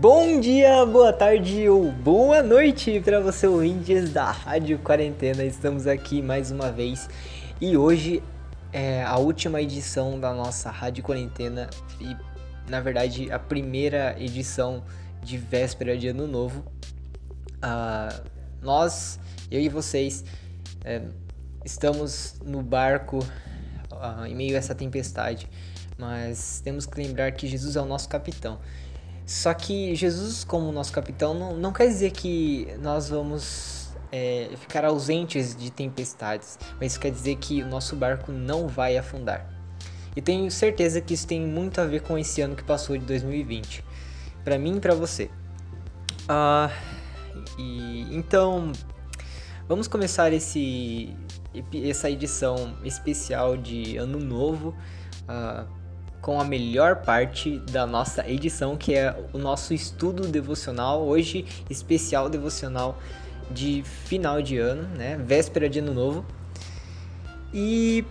Bom 0.00 0.40
dia, 0.40 0.86
boa 0.86 1.12
tarde 1.12 1.68
ou 1.68 1.92
boa 1.92 2.42
noite 2.42 2.98
para 3.00 3.20
você 3.20 3.46
ouvintes 3.46 4.10
da 4.10 4.30
Rádio 4.30 4.78
Quarentena. 4.78 5.44
Estamos 5.44 5.86
aqui 5.86 6.22
mais 6.22 6.50
uma 6.50 6.72
vez 6.72 7.06
e 7.60 7.76
hoje 7.76 8.22
é 8.72 9.02
a 9.02 9.18
última 9.18 9.60
edição 9.60 10.18
da 10.18 10.32
nossa 10.32 10.70
Rádio 10.70 11.04
Quarentena 11.04 11.68
e 12.00 12.16
na 12.70 12.80
verdade 12.80 13.30
a 13.30 13.38
primeira 13.38 14.16
edição 14.18 14.82
de 15.22 15.36
véspera 15.36 15.98
de 15.98 16.08
Ano 16.08 16.26
Novo. 16.26 16.64
Uh, 17.56 18.26
nós, 18.62 19.20
eu 19.50 19.60
e 19.60 19.68
vocês, 19.68 20.24
é, 20.82 21.02
estamos 21.62 22.40
no 22.42 22.62
barco 22.62 23.18
uh, 23.92 24.24
em 24.24 24.34
meio 24.34 24.54
a 24.54 24.58
essa 24.58 24.74
tempestade, 24.74 25.46
mas 25.98 26.62
temos 26.64 26.86
que 26.86 27.02
lembrar 27.02 27.32
que 27.32 27.46
Jesus 27.46 27.76
é 27.76 27.82
o 27.82 27.84
nosso 27.84 28.08
capitão. 28.08 28.58
Só 29.30 29.54
que 29.54 29.94
Jesus, 29.94 30.42
como 30.42 30.72
nosso 30.72 30.92
capitão, 30.92 31.32
não, 31.32 31.56
não 31.56 31.72
quer 31.72 31.86
dizer 31.86 32.10
que 32.10 32.66
nós 32.82 33.08
vamos 33.08 33.90
é, 34.10 34.50
ficar 34.56 34.84
ausentes 34.84 35.54
de 35.54 35.70
tempestades, 35.70 36.58
mas 36.80 36.98
quer 36.98 37.12
dizer 37.12 37.36
que 37.36 37.62
o 37.62 37.66
nosso 37.68 37.94
barco 37.94 38.32
não 38.32 38.66
vai 38.66 38.98
afundar. 38.98 39.48
E 40.16 40.20
tenho 40.20 40.50
certeza 40.50 41.00
que 41.00 41.14
isso 41.14 41.28
tem 41.28 41.40
muito 41.40 41.80
a 41.80 41.86
ver 41.86 42.02
com 42.02 42.18
esse 42.18 42.40
ano 42.40 42.56
que 42.56 42.64
passou 42.64 42.98
de 42.98 43.04
2020, 43.04 43.84
para 44.42 44.58
mim 44.58 44.78
e 44.78 44.80
para 44.80 44.96
você. 44.96 45.30
Uh, 46.24 46.68
e, 47.56 48.08
então, 48.10 48.72
vamos 49.68 49.86
começar 49.86 50.32
esse, 50.32 51.14
essa 51.84 52.10
edição 52.10 52.76
especial 52.82 53.56
de 53.56 53.96
Ano 53.96 54.18
Novo. 54.18 54.74
Uh, 55.28 55.79
com 56.20 56.40
a 56.40 56.44
melhor 56.44 56.96
parte 56.96 57.58
da 57.70 57.86
nossa 57.86 58.28
edição, 58.28 58.76
que 58.76 58.94
é 58.94 59.16
o 59.32 59.38
nosso 59.38 59.72
estudo 59.72 60.26
devocional, 60.26 61.02
hoje 61.02 61.46
especial 61.68 62.28
devocional 62.28 62.98
de 63.50 63.82
final 63.84 64.40
de 64.40 64.58
ano, 64.58 64.82
né? 64.96 65.16
Véspera 65.16 65.68
de 65.68 65.78
ano 65.78 65.94
novo. 65.94 66.24
E 67.52 68.04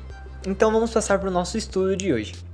então 0.46 0.72
vamos 0.72 0.92
passar 0.92 1.20
para 1.20 1.30
o 1.30 1.32
nosso 1.32 1.58
estudo 1.58 1.96
de 1.96 2.12
hoje. 2.12 2.49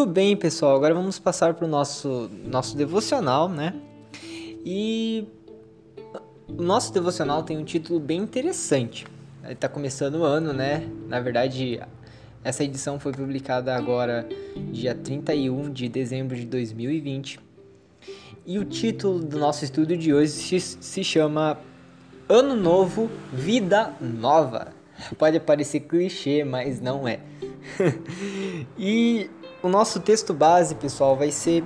Muito 0.00 0.12
bem, 0.12 0.34
pessoal. 0.34 0.76
Agora 0.76 0.94
vamos 0.94 1.18
passar 1.18 1.52
para 1.52 1.66
o 1.66 1.68
nosso, 1.68 2.30
nosso 2.46 2.74
devocional, 2.74 3.50
né? 3.50 3.74
E 4.64 5.26
o 6.48 6.62
nosso 6.62 6.90
devocional 6.90 7.42
tem 7.42 7.58
um 7.58 7.64
título 7.64 8.00
bem 8.00 8.22
interessante. 8.22 9.06
Está 9.46 9.68
começando 9.68 10.14
o 10.14 10.24
ano, 10.24 10.54
né? 10.54 10.88
Na 11.06 11.20
verdade, 11.20 11.82
essa 12.42 12.64
edição 12.64 12.98
foi 12.98 13.12
publicada 13.12 13.76
agora, 13.76 14.26
dia 14.72 14.94
31 14.94 15.70
de 15.70 15.86
dezembro 15.86 16.34
de 16.34 16.46
2020. 16.46 17.38
E 18.46 18.58
o 18.58 18.64
título 18.64 19.18
do 19.18 19.38
nosso 19.38 19.66
estudo 19.66 19.98
de 19.98 20.14
hoje 20.14 20.60
se 20.60 21.04
chama 21.04 21.58
Ano 22.26 22.56
Novo, 22.56 23.10
Vida 23.34 23.92
Nova. 24.00 24.68
Pode 25.18 25.38
parecer 25.40 25.80
clichê, 25.80 26.42
mas 26.42 26.80
não 26.80 27.06
é. 27.06 27.20
e 28.78 29.28
o 29.62 29.68
nosso 29.68 30.00
texto 30.00 30.32
base, 30.32 30.74
pessoal, 30.74 31.16
vai 31.16 31.30
ser 31.30 31.64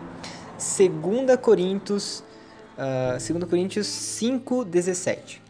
2 0.58 1.36
Coríntios, 1.40 2.24
uh, 2.76 3.32
2 3.32 3.44
Coríntios 3.48 3.86
5,17, 3.86 5.40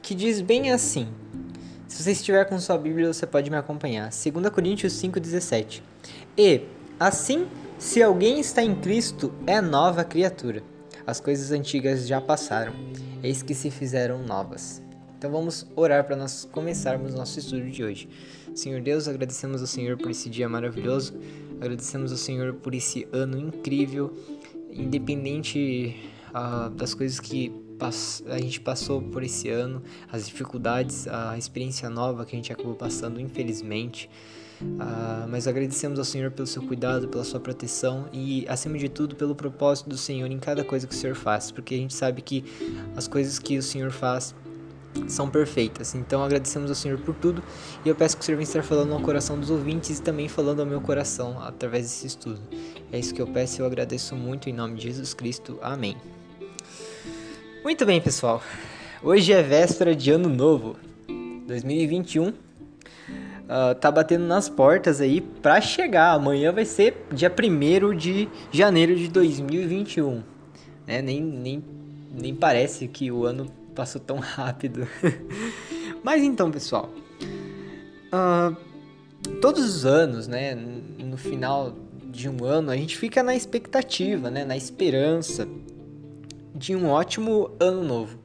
que 0.00 0.14
diz 0.14 0.40
bem 0.40 0.70
assim. 0.70 1.08
Se 1.88 2.02
você 2.02 2.12
estiver 2.12 2.44
com 2.46 2.58
sua 2.58 2.78
Bíblia, 2.78 3.12
você 3.12 3.26
pode 3.26 3.50
me 3.50 3.56
acompanhar. 3.56 4.10
2 4.10 4.48
Coríntios 4.50 4.94
5,17. 4.94 5.82
E, 6.38 6.62
assim, 6.98 7.46
se 7.78 8.02
alguém 8.02 8.40
está 8.40 8.62
em 8.62 8.74
Cristo, 8.74 9.32
é 9.46 9.60
nova 9.60 10.04
criatura. 10.04 10.62
As 11.06 11.20
coisas 11.20 11.50
antigas 11.50 12.06
já 12.06 12.20
passaram, 12.20 12.72
eis 13.22 13.42
que 13.42 13.54
se 13.54 13.70
fizeram 13.70 14.22
novas. 14.22 14.80
Então 15.18 15.30
vamos 15.30 15.66
orar 15.76 16.04
para 16.04 16.16
nós 16.16 16.48
começarmos 16.50 17.14
nosso 17.14 17.38
estudo 17.38 17.70
de 17.70 17.84
hoje. 17.84 18.08
Senhor 18.54 18.80
Deus, 18.82 19.08
agradecemos 19.08 19.60
ao 19.60 19.66
Senhor 19.66 19.96
por 19.96 20.10
esse 20.10 20.28
dia 20.28 20.48
maravilhoso, 20.48 21.14
agradecemos 21.60 22.12
ao 22.12 22.18
Senhor 22.18 22.54
por 22.54 22.74
esse 22.74 23.08
ano 23.12 23.38
incrível, 23.38 24.12
independente 24.70 25.96
uh, 26.34 26.68
das 26.70 26.94
coisas 26.94 27.18
que 27.18 27.52
a 28.28 28.38
gente 28.38 28.60
passou 28.60 29.02
por 29.02 29.24
esse 29.24 29.48
ano, 29.48 29.82
as 30.10 30.26
dificuldades, 30.26 31.08
a 31.08 31.36
experiência 31.36 31.90
nova 31.90 32.24
que 32.24 32.36
a 32.36 32.38
gente 32.38 32.52
acabou 32.52 32.74
passando, 32.74 33.20
infelizmente. 33.20 34.08
Uh, 34.60 35.26
mas 35.28 35.48
agradecemos 35.48 35.98
ao 35.98 36.04
Senhor 36.04 36.30
pelo 36.30 36.46
seu 36.46 36.62
cuidado, 36.62 37.08
pela 37.08 37.24
sua 37.24 37.40
proteção 37.40 38.08
e, 38.12 38.46
acima 38.48 38.78
de 38.78 38.88
tudo, 38.88 39.16
pelo 39.16 39.34
propósito 39.34 39.88
do 39.88 39.96
Senhor 39.96 40.30
em 40.30 40.38
cada 40.38 40.62
coisa 40.62 40.86
que 40.86 40.94
o 40.94 40.96
Senhor 40.96 41.16
faz, 41.16 41.50
porque 41.50 41.74
a 41.74 41.78
gente 41.78 41.94
sabe 41.94 42.22
que 42.22 42.44
as 42.94 43.08
coisas 43.08 43.40
que 43.40 43.58
o 43.58 43.62
Senhor 43.62 43.90
faz 43.90 44.32
são 45.08 45.28
perfeitas. 45.28 45.94
Então 45.94 46.22
agradecemos 46.22 46.70
ao 46.70 46.74
Senhor 46.74 46.98
por 46.98 47.14
tudo 47.14 47.42
e 47.84 47.88
eu 47.88 47.94
peço 47.94 48.16
que 48.16 48.22
o 48.22 48.24
Senhor 48.24 48.36
venha 48.36 48.46
estar 48.46 48.62
falando 48.62 48.92
ao 48.92 49.00
coração 49.00 49.38
dos 49.38 49.50
ouvintes 49.50 49.98
e 49.98 50.02
também 50.02 50.28
falando 50.28 50.60
ao 50.60 50.66
meu 50.66 50.80
coração 50.80 51.40
através 51.42 51.84
desse 51.84 52.06
estudo. 52.06 52.40
É 52.92 52.98
isso 52.98 53.14
que 53.14 53.22
eu 53.22 53.26
peço 53.26 53.60
e 53.60 53.62
eu 53.62 53.66
agradeço 53.66 54.14
muito 54.14 54.48
em 54.48 54.52
nome 54.52 54.76
de 54.76 54.82
Jesus 54.84 55.14
Cristo. 55.14 55.58
Amém. 55.62 55.96
Muito 57.64 57.86
bem, 57.86 58.00
pessoal. 58.00 58.42
Hoje 59.02 59.32
é 59.32 59.42
véspera 59.42 59.94
de 59.94 60.10
Ano 60.10 60.28
Novo 60.28 60.76
2021. 61.46 62.28
Uh, 62.28 62.34
ah, 63.48 63.74
tá 63.74 63.90
batendo 63.90 64.24
nas 64.24 64.48
portas 64.48 65.00
aí 65.00 65.20
para 65.20 65.60
chegar. 65.60 66.12
Amanhã 66.12 66.52
vai 66.52 66.64
ser 66.64 67.06
dia 67.12 67.30
1 67.30 67.96
de 67.96 68.28
janeiro 68.50 68.96
de 68.96 69.08
2021. 69.08 70.22
Né? 70.86 71.02
Nem, 71.02 71.20
nem, 71.20 71.64
nem 72.12 72.34
parece 72.34 72.88
que 72.88 73.10
o 73.10 73.24
ano 73.24 73.46
passou 73.74 74.00
tão 74.00 74.18
rápido. 74.18 74.86
Mas 76.02 76.22
então, 76.22 76.50
pessoal, 76.50 76.90
uh, 78.12 78.56
todos 79.40 79.64
os 79.64 79.86
anos, 79.86 80.26
né, 80.26 80.54
no 80.54 81.16
final 81.16 81.74
de 82.04 82.28
um 82.28 82.44
ano, 82.44 82.70
a 82.70 82.76
gente 82.76 82.96
fica 82.96 83.22
na 83.22 83.34
expectativa, 83.34 84.30
né, 84.30 84.44
na 84.44 84.56
esperança 84.56 85.48
de 86.54 86.76
um 86.76 86.88
ótimo 86.88 87.50
ano 87.58 87.82
novo, 87.82 88.18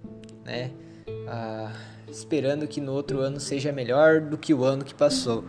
né, 0.43 0.71
uh, 1.07 1.71
esperando 2.09 2.67
que 2.67 2.81
no 2.81 2.93
outro 2.93 3.19
ano 3.19 3.39
seja 3.39 3.71
melhor 3.71 4.21
do 4.21 4.37
que 4.37 4.53
o 4.53 4.63
ano 4.63 4.83
que 4.83 4.93
passou. 4.93 5.43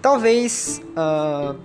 Talvez 0.00 0.82
uh, 0.90 1.58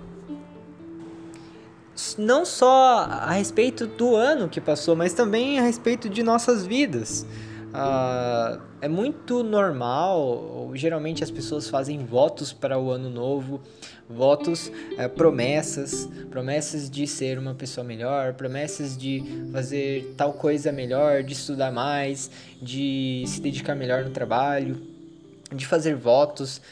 não 2.16 2.44
só 2.44 3.06
a 3.08 3.32
respeito 3.32 3.86
do 3.86 4.14
ano 4.14 4.48
que 4.48 4.60
passou, 4.60 4.94
mas 4.94 5.12
também 5.12 5.58
a 5.58 5.62
respeito 5.62 6.08
de 6.08 6.22
nossas 6.22 6.66
vidas. 6.66 7.26
Uh, 7.68 8.62
é 8.80 8.88
muito 8.88 9.42
normal, 9.42 10.70
geralmente 10.74 11.22
as 11.22 11.30
pessoas 11.30 11.68
fazem 11.68 12.02
votos 12.02 12.50
para 12.50 12.78
o 12.78 12.90
ano 12.90 13.10
novo, 13.10 13.60
votos, 14.08 14.68
uh, 14.68 15.08
promessas, 15.14 16.08
promessas 16.30 16.88
de 16.88 17.06
ser 17.06 17.38
uma 17.38 17.54
pessoa 17.54 17.84
melhor, 17.84 18.32
promessas 18.32 18.96
de 18.96 19.22
fazer 19.52 20.14
tal 20.16 20.32
coisa 20.32 20.72
melhor, 20.72 21.22
de 21.22 21.34
estudar 21.34 21.70
mais, 21.70 22.30
de 22.60 23.24
se 23.26 23.38
dedicar 23.40 23.74
melhor 23.74 24.02
no 24.02 24.10
trabalho, 24.10 24.80
de 25.54 25.66
fazer 25.66 25.94
votos, 25.94 26.62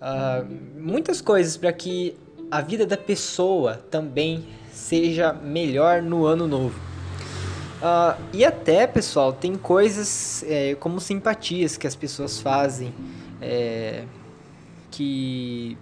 uh, 0.00 0.46
muitas 0.78 1.20
coisas 1.20 1.56
para 1.56 1.72
que 1.72 2.16
a 2.48 2.60
vida 2.60 2.86
da 2.86 2.96
pessoa 2.96 3.74
também 3.90 4.44
seja 4.74 5.32
melhor 5.32 6.02
no 6.02 6.26
ano 6.26 6.46
novo. 6.48 6.78
Uh, 7.80 8.20
e 8.32 8.44
até, 8.44 8.86
pessoal, 8.86 9.32
tem 9.32 9.54
coisas 9.54 10.44
é, 10.48 10.74
como 10.74 11.00
simpatias 11.00 11.76
que 11.76 11.86
as 11.86 11.94
pessoas 11.94 12.40
fazem 12.40 12.92
é, 13.40 14.04
que 14.90 15.78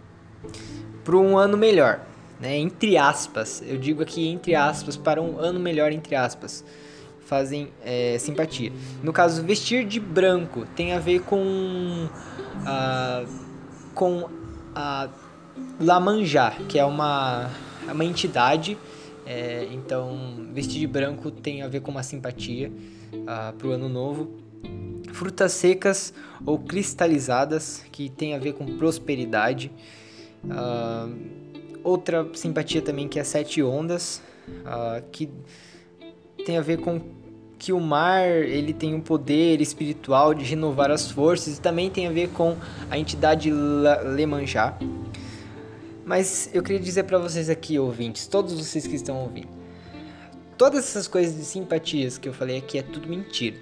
para 1.04 1.16
um 1.16 1.38
ano 1.38 1.56
melhor, 1.56 2.00
né? 2.40 2.56
Entre 2.56 2.98
aspas, 2.98 3.62
eu 3.64 3.78
digo 3.78 4.02
aqui 4.02 4.28
entre 4.28 4.54
aspas 4.54 4.96
para 4.96 5.22
um 5.22 5.38
ano 5.38 5.60
melhor 5.60 5.92
entre 5.92 6.14
aspas, 6.14 6.64
fazem 7.24 7.68
é, 7.84 8.16
simpatia. 8.18 8.72
No 9.02 9.12
caso, 9.12 9.42
vestir 9.42 9.86
de 9.86 10.00
branco 10.00 10.66
tem 10.74 10.92
a 10.92 10.98
ver 10.98 11.20
com 11.20 12.08
uh, 12.62 13.28
com 13.94 14.28
a 14.74 15.08
Lamanjá, 15.80 16.54
que 16.68 16.78
é 16.78 16.84
uma 16.84 17.48
é 17.88 17.92
uma 17.92 18.04
entidade. 18.04 18.76
É, 19.24 19.68
então, 19.70 20.48
vestir 20.52 20.80
de 20.80 20.86
branco 20.86 21.30
tem 21.30 21.62
a 21.62 21.68
ver 21.68 21.80
com 21.80 21.90
uma 21.90 22.02
simpatia 22.02 22.68
uh, 22.68 23.24
ah, 23.26 23.54
para 23.56 23.68
o 23.68 23.70
ano 23.70 23.88
novo. 23.88 24.30
Frutas 25.12 25.52
secas 25.52 26.12
ou 26.44 26.58
cristalizadas, 26.58 27.84
que 27.92 28.08
tem 28.08 28.34
a 28.34 28.38
ver 28.38 28.54
com 28.54 28.66
prosperidade. 28.78 29.70
Uh, 30.44 31.14
outra 31.84 32.26
simpatia 32.34 32.82
também 32.82 33.06
que 33.06 33.18
é 33.18 33.24
sete 33.24 33.62
ondas, 33.62 34.22
uh, 34.48 35.02
que 35.12 35.28
tem 36.44 36.58
a 36.58 36.62
ver 36.62 36.78
com 36.78 37.00
que 37.58 37.72
o 37.72 37.78
mar 37.78 38.26
ele 38.26 38.72
tem 38.72 38.92
um 38.92 39.00
poder 39.00 39.60
espiritual 39.60 40.34
de 40.34 40.44
renovar 40.44 40.90
as 40.90 41.08
forças 41.08 41.58
e 41.58 41.60
também 41.60 41.88
tem 41.88 42.08
a 42.08 42.10
ver 42.10 42.30
com 42.30 42.56
a 42.90 42.98
entidade 42.98 43.52
Lemanjá. 43.52 44.76
Mas 46.12 46.50
eu 46.52 46.62
queria 46.62 46.78
dizer 46.78 47.04
para 47.04 47.16
vocês 47.16 47.48
aqui, 47.48 47.78
ouvintes, 47.78 48.26
todos 48.26 48.52
vocês 48.52 48.86
que 48.86 48.96
estão 48.96 49.22
ouvindo, 49.22 49.48
todas 50.58 50.80
essas 50.80 51.08
coisas 51.08 51.34
de 51.34 51.42
simpatias 51.42 52.18
que 52.18 52.28
eu 52.28 52.34
falei 52.34 52.58
aqui 52.58 52.76
é 52.76 52.82
tudo 52.82 53.08
mentira. 53.08 53.56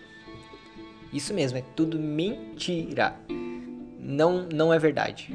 Isso 1.12 1.32
mesmo, 1.32 1.58
é 1.58 1.64
tudo 1.76 1.96
mentira. 1.96 3.14
Não, 4.00 4.48
não 4.52 4.74
é 4.74 4.80
verdade. 4.80 5.32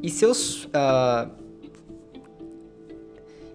E 0.00 0.08
seus 0.08 0.66
uh, 0.66 1.28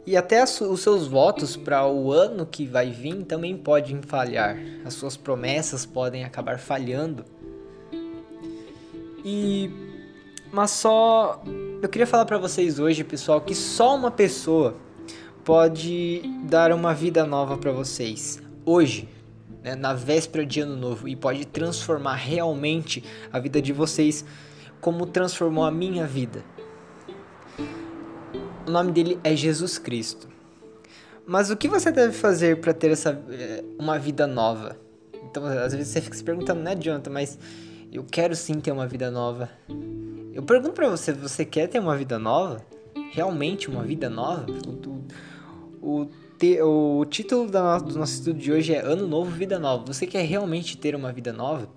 e 0.06 0.18
até 0.18 0.44
os 0.44 0.81
seus 0.81 1.07
votos 1.07 1.56
para 1.56 1.88
o 1.88 2.12
ano 2.12 2.45
que 2.45 2.65
vai 2.65 2.92
vir 2.92 3.24
também 3.24 3.56
podem 3.56 4.01
falhar. 4.01 4.57
As 4.83 4.94
suas 4.94 5.15
promessas 5.15 5.86
podem 5.86 6.25
acabar 6.25 6.59
falhando. 6.59 7.24
E 9.24 9.71
mas 10.51 10.71
só 10.71 11.42
eu 11.81 11.89
queria 11.89 12.05
falar 12.05 12.25
para 12.25 12.37
vocês 12.37 12.77
hoje, 12.77 13.03
pessoal, 13.03 13.41
que 13.41 13.55
só 13.55 13.95
uma 13.95 14.11
pessoa 14.11 14.75
pode 15.43 16.21
dar 16.43 16.71
uma 16.71 16.93
vida 16.93 17.25
nova 17.25 17.57
para 17.57 17.71
vocês 17.71 18.39
hoje, 18.63 19.09
né, 19.63 19.73
na 19.73 19.91
véspera 19.91 20.45
de 20.45 20.59
ano 20.59 20.75
novo 20.75 21.07
e 21.07 21.15
pode 21.15 21.45
transformar 21.45 22.15
realmente 22.15 23.03
a 23.33 23.39
vida 23.39 23.59
de 23.59 23.73
vocês 23.73 24.23
como 24.79 25.07
transformou 25.07 25.63
a 25.63 25.71
minha 25.71 26.05
vida. 26.05 26.43
O 28.67 28.69
nome 28.69 28.91
dele 28.91 29.19
é 29.23 29.35
Jesus 29.35 29.79
Cristo. 29.79 30.29
Mas 31.25 31.49
o 31.49 31.57
que 31.57 31.67
você 31.67 31.91
deve 31.91 32.13
fazer 32.13 32.61
para 32.61 32.73
ter 32.73 32.91
essa 32.91 33.19
eh, 33.29 33.63
uma 33.79 33.97
vida 33.97 34.27
nova? 34.27 34.77
Então, 35.23 35.45
às 35.45 35.73
vezes 35.73 35.87
você 35.87 36.01
fica 36.01 36.15
se 36.15 36.23
perguntando, 36.23 36.61
né, 36.61 36.75
Jonathan, 36.75 37.09
mas 37.09 37.39
eu 37.91 38.03
quero 38.03 38.35
sim 38.35 38.59
ter 38.59 38.71
uma 38.71 38.87
vida 38.87 39.09
nova. 39.09 39.49
Eu 40.33 40.41
pergunto 40.41 40.73
para 40.73 40.89
você, 40.89 41.11
você 41.11 41.43
quer 41.43 41.67
ter 41.67 41.79
uma 41.79 41.95
vida 41.97 42.17
nova? 42.17 42.65
Realmente 43.11 43.69
uma 43.69 43.83
vida 43.83 44.09
nova? 44.09 44.45
O, 45.81 46.01
o, 46.01 46.09
o, 46.63 46.99
o 46.99 47.05
título 47.05 47.49
da, 47.51 47.77
do 47.79 47.99
nosso 47.99 48.13
estudo 48.13 48.39
de 48.39 48.49
hoje 48.49 48.73
é 48.73 48.79
Ano 48.79 49.05
Novo, 49.07 49.29
Vida 49.29 49.59
Nova. 49.59 49.83
Você 49.85 50.07
quer 50.07 50.23
realmente 50.25 50.77
ter 50.77 50.95
uma 50.95 51.11
vida 51.11 51.33
nova? 51.33 51.67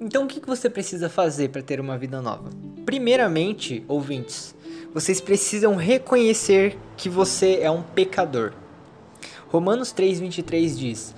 Então, 0.00 0.24
o 0.24 0.26
que 0.26 0.40
você 0.46 0.70
precisa 0.70 1.10
fazer 1.10 1.50
para 1.50 1.60
ter 1.60 1.78
uma 1.78 1.98
vida 1.98 2.22
nova? 2.22 2.48
Primeiramente, 2.86 3.84
ouvintes, 3.86 4.54
vocês 4.94 5.20
precisam 5.20 5.76
reconhecer 5.76 6.78
que 6.96 7.10
você 7.10 7.58
é 7.60 7.70
um 7.70 7.82
pecador. 7.82 8.54
Romanos 9.48 9.92
3:23 9.92 10.78
diz: 10.78 11.14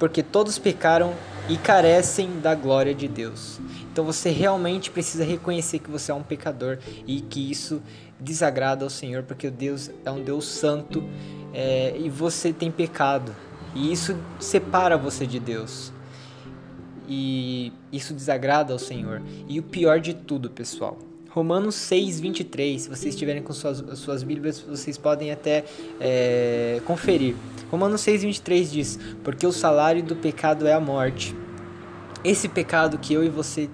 "Porque 0.00 0.20
todos 0.20 0.58
pecaram 0.58 1.14
e 1.48 1.56
carecem 1.56 2.40
da 2.40 2.54
glória 2.54 2.94
de 2.94 3.08
Deus". 3.08 3.60
Então 3.92 4.04
você 4.04 4.30
realmente 4.30 4.90
precisa 4.90 5.24
reconhecer 5.24 5.78
que 5.78 5.90
você 5.90 6.10
é 6.10 6.14
um 6.14 6.22
pecador 6.22 6.78
e 7.06 7.20
que 7.20 7.50
isso 7.50 7.82
desagrada 8.18 8.84
ao 8.84 8.90
Senhor, 8.90 9.22
porque 9.24 9.50
Deus 9.50 9.90
é 10.04 10.10
um 10.10 10.22
Deus 10.22 10.46
santo 10.46 11.04
é, 11.52 11.94
e 11.98 12.08
você 12.08 12.52
tem 12.52 12.70
pecado. 12.70 13.34
E 13.74 13.92
isso 13.92 14.16
separa 14.38 14.96
você 14.96 15.26
de 15.26 15.40
Deus. 15.40 15.92
E 17.08 17.72
isso 17.90 18.14
desagrada 18.14 18.72
ao 18.72 18.78
Senhor. 18.78 19.20
E 19.48 19.58
o 19.58 19.62
pior 19.62 20.00
de 20.00 20.14
tudo, 20.14 20.48
pessoal, 20.48 20.96
Romanos 21.32 21.76
6, 21.76 22.20
23. 22.20 22.82
Se 22.82 22.88
vocês 22.88 23.14
estiverem 23.14 23.42
com 23.42 23.54
suas, 23.54 23.98
suas 23.98 24.22
Bíblias, 24.22 24.60
vocês 24.60 24.98
podem 24.98 25.30
até 25.30 25.64
é, 25.98 26.80
conferir. 26.84 27.34
Romanos 27.70 28.02
6, 28.02 28.22
23 28.22 28.70
diz: 28.70 28.98
Porque 29.24 29.46
o 29.46 29.52
salário 29.52 30.02
do 30.02 30.14
pecado 30.14 30.66
é 30.66 30.74
a 30.74 30.80
morte. 30.80 31.34
Esse 32.22 32.48
pecado 32.48 32.98
que 32.98 33.14
eu 33.14 33.24
e 33.24 33.30
você 33.30 33.70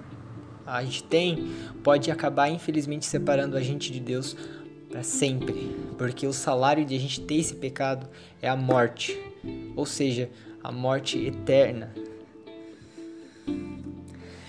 a 0.65 0.83
gente 0.83 1.03
tem 1.03 1.51
pode 1.83 2.09
acabar, 2.09 2.49
infelizmente, 2.49 3.05
separando 3.05 3.57
a 3.57 3.61
gente 3.61 3.91
de 3.91 3.99
Deus 3.99 4.37
para 4.89 5.03
sempre. 5.03 5.75
Porque 5.97 6.25
o 6.25 6.33
salário 6.33 6.85
de 6.85 6.95
a 6.95 6.99
gente 6.99 7.19
ter 7.19 7.35
esse 7.35 7.55
pecado 7.55 8.07
é 8.41 8.47
a 8.47 8.55
morte. 8.55 9.19
Ou 9.75 9.85
seja, 9.85 10.29
a 10.63 10.71
morte 10.71 11.17
eterna. 11.25 11.93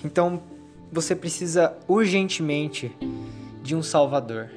Então, 0.05 0.43
você 0.93 1.15
precisa 1.15 1.77
urgentemente 1.87 2.91
de 3.63 3.75
um 3.75 3.83
Salvador. 3.83 4.51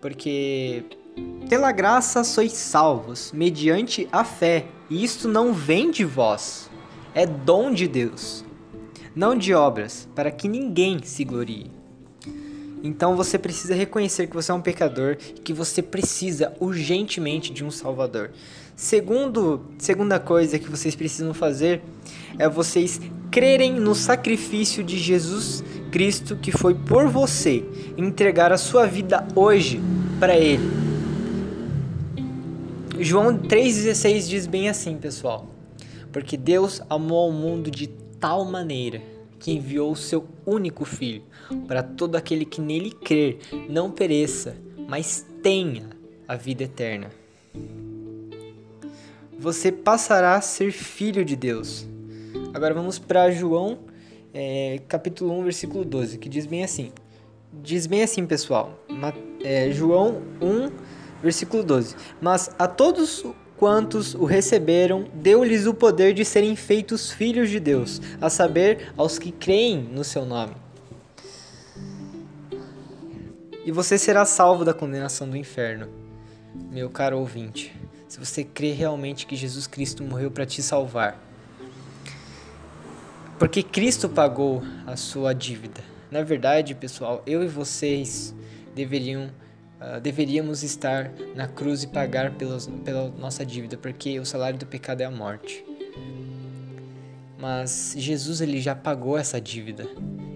Porque 0.00 0.84
pela 1.48 1.72
graça 1.72 2.24
sois 2.24 2.52
salvos, 2.52 3.30
mediante 3.32 4.08
a 4.10 4.24
fé, 4.24 4.66
e 4.88 5.04
isto 5.04 5.28
não 5.28 5.52
vem 5.52 5.90
de 5.90 6.04
vós, 6.04 6.70
é 7.14 7.26
dom 7.26 7.72
de 7.72 7.86
Deus, 7.86 8.44
não 9.14 9.36
de 9.36 9.52
obras, 9.52 10.08
para 10.14 10.30
que 10.30 10.48
ninguém 10.48 11.02
se 11.02 11.24
glorie. 11.24 11.70
Então 12.82 13.14
você 13.14 13.38
precisa 13.38 13.74
reconhecer 13.74 14.26
que 14.26 14.34
você 14.34 14.50
é 14.50 14.54
um 14.54 14.60
pecador 14.60 15.16
e 15.36 15.40
que 15.40 15.52
você 15.52 15.80
precisa 15.80 16.52
urgentemente 16.58 17.52
de 17.52 17.64
um 17.64 17.70
Salvador. 17.70 18.30
Segundo, 18.74 19.66
segunda 19.78 20.18
coisa 20.18 20.58
que 20.58 20.68
vocês 20.68 20.96
precisam 20.96 21.32
fazer 21.32 21.80
é 22.38 22.48
vocês 22.48 23.00
crerem 23.30 23.72
no 23.72 23.94
sacrifício 23.94 24.84
de 24.84 24.98
Jesus 24.98 25.64
Cristo 25.90 26.36
que 26.36 26.52
foi 26.52 26.74
por 26.74 27.08
você, 27.08 27.64
entregar 27.96 28.52
a 28.52 28.58
sua 28.58 28.86
vida 28.86 29.26
hoje 29.34 29.80
para 30.20 30.36
Ele. 30.36 30.62
João 33.00 33.36
3,16 33.38 34.28
diz 34.28 34.46
bem 34.46 34.68
assim, 34.68 34.96
pessoal: 34.96 35.46
Porque 36.12 36.36
Deus 36.36 36.80
amou 36.88 37.28
o 37.28 37.32
mundo 37.32 37.70
de 37.70 37.88
tal 38.20 38.44
maneira 38.44 39.02
que 39.38 39.50
enviou 39.50 39.90
o 39.90 39.96
seu 39.96 40.24
único 40.46 40.84
filho, 40.84 41.24
para 41.66 41.82
todo 41.82 42.14
aquele 42.14 42.44
que 42.44 42.60
nele 42.60 42.92
crer 42.92 43.38
não 43.68 43.90
pereça, 43.90 44.56
mas 44.88 45.26
tenha 45.42 45.90
a 46.28 46.36
vida 46.36 46.62
eterna. 46.62 47.10
Você 49.36 49.72
passará 49.72 50.36
a 50.36 50.40
ser 50.40 50.70
filho 50.70 51.24
de 51.24 51.34
Deus 51.34 51.88
Agora 52.54 52.74
vamos 52.74 52.98
para 52.98 53.30
João, 53.30 53.78
é, 54.34 54.78
capítulo 54.86 55.32
1, 55.38 55.44
versículo 55.44 55.84
12, 55.86 56.18
que 56.18 56.28
diz 56.28 56.44
bem 56.44 56.62
assim. 56.62 56.92
Diz 57.50 57.86
bem 57.86 58.02
assim, 58.02 58.26
pessoal. 58.26 58.78
É, 59.42 59.70
João 59.70 60.20
1, 60.38 60.70
versículo 61.22 61.62
12. 61.62 61.96
Mas 62.20 62.50
a 62.58 62.68
todos 62.68 63.24
quantos 63.56 64.14
o 64.14 64.26
receberam, 64.26 65.06
deu-lhes 65.14 65.64
o 65.66 65.72
poder 65.72 66.12
de 66.12 66.26
serem 66.26 66.54
feitos 66.54 67.10
filhos 67.10 67.48
de 67.48 67.58
Deus, 67.58 68.02
a 68.20 68.28
saber, 68.28 68.92
aos 68.98 69.18
que 69.18 69.32
creem 69.32 69.78
no 69.78 70.04
seu 70.04 70.26
nome. 70.26 70.54
E 73.64 73.72
você 73.72 73.96
será 73.96 74.26
salvo 74.26 74.62
da 74.62 74.74
condenação 74.74 75.26
do 75.26 75.38
inferno, 75.38 75.88
meu 76.70 76.90
caro 76.90 77.18
ouvinte, 77.18 77.74
se 78.08 78.18
você 78.18 78.44
crê 78.44 78.72
realmente 78.72 79.26
que 79.26 79.36
Jesus 79.36 79.66
Cristo 79.66 80.02
morreu 80.02 80.30
para 80.30 80.44
te 80.44 80.62
salvar. 80.62 81.31
Porque 83.42 83.60
Cristo 83.60 84.08
pagou 84.08 84.62
a 84.86 84.96
sua 84.96 85.32
dívida. 85.32 85.80
Na 86.12 86.22
verdade, 86.22 86.76
pessoal, 86.76 87.24
eu 87.26 87.42
e 87.42 87.48
vocês 87.48 88.32
deveriam 88.72 89.32
uh, 89.80 90.00
deveríamos 90.00 90.62
estar 90.62 91.10
na 91.34 91.48
cruz 91.48 91.82
e 91.82 91.88
pagar 91.88 92.30
pelos, 92.36 92.68
pela 92.84 93.08
nossa 93.18 93.44
dívida, 93.44 93.76
porque 93.76 94.20
o 94.20 94.24
salário 94.24 94.60
do 94.60 94.64
pecado 94.64 95.00
é 95.00 95.06
a 95.06 95.10
morte. 95.10 95.64
Mas 97.36 97.96
Jesus 97.98 98.40
ele 98.40 98.60
já 98.60 98.76
pagou 98.76 99.18
essa 99.18 99.40
dívida. 99.40 99.88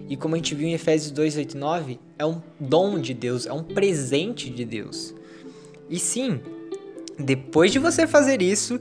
E 0.09 0.17
como 0.17 0.35
a 0.35 0.37
gente 0.37 0.53
viu 0.53 0.67
em 0.67 0.73
Efésios 0.73 1.09
2, 1.11 1.37
8 1.37 1.57
9, 1.57 1.99
é 2.19 2.25
um 2.25 2.41
dom 2.59 2.99
de 2.99 3.13
Deus, 3.13 3.45
é 3.45 3.53
um 3.53 3.63
presente 3.63 4.49
de 4.49 4.65
Deus. 4.65 5.15
E 5.89 5.97
sim, 5.97 6.41
depois 7.17 7.71
de 7.71 7.79
você 7.79 8.05
fazer 8.05 8.41
isso, 8.41 8.77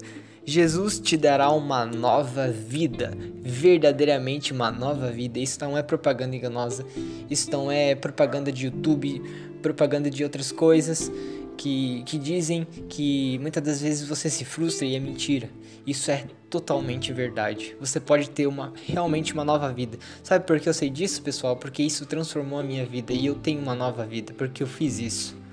Jesus 0.49 1.01
te 1.01 1.17
dará 1.17 1.51
uma 1.51 1.85
nova 1.85 2.47
vida, 2.47 3.13
verdadeiramente 3.43 4.53
uma 4.53 4.71
nova 4.71 5.11
vida. 5.11 5.41
Isso 5.41 5.59
não 5.61 5.77
é 5.77 5.83
propaganda 5.83 6.37
enganosa, 6.37 6.87
isso 7.29 7.51
não 7.51 7.69
é 7.69 7.97
propaganda 7.97 8.53
de 8.53 8.67
YouTube, 8.67 9.21
propaganda 9.61 10.09
de 10.09 10.23
outras 10.23 10.53
coisas 10.53 11.11
que, 11.57 12.05
que 12.07 12.17
dizem 12.17 12.65
que 12.89 13.39
muitas 13.41 13.61
das 13.61 13.81
vezes 13.81 14.09
você 14.09 14.31
se 14.31 14.45
frustra 14.45 14.87
e 14.87 14.95
é 14.95 15.01
mentira. 15.01 15.51
Isso 15.85 16.13
é 16.13 16.25
totalmente 16.49 17.13
verdade. 17.13 17.77
Você 17.81 17.99
pode 17.99 18.31
ter 18.31 18.47
uma 18.47 18.73
realmente 18.87 19.33
uma 19.33 19.45
nova 19.45 19.73
vida. 19.73 19.99
Sabe 20.23 20.47
por 20.47 20.61
que 20.61 20.69
eu 20.69 20.75
sei 20.75 20.89
disso, 20.89 21.23
pessoal? 21.23 21.57
Porque 21.57 21.83
isso 21.83 22.07
transformou 22.07 22.61
a 22.61 22.63
minha 22.63 22.87
vida 22.87 23.13
e 23.13 23.27
eu 23.27 23.35
tenho 23.35 23.61
uma 23.61 23.75
nova 23.75 24.07
vida 24.07 24.33
porque 24.33 24.63
eu 24.63 24.69
fiz 24.69 25.01
isso. 25.01 25.46